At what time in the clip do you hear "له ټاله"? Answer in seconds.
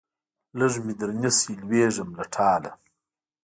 2.17-2.71